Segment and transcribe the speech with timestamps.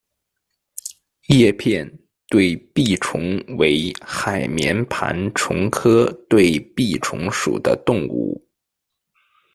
[1.27, 1.87] 叶片
[2.27, 8.43] 对臂虫为海绵盘虫科对臂虫属的动物。